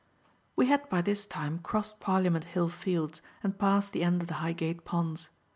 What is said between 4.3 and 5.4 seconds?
Highgate Ponds.